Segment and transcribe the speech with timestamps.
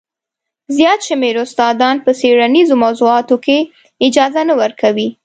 [0.75, 3.57] زیات شمېر استادان په څېړنیزو موضوعاتو کې
[4.07, 5.07] اجازه نه ورکوي.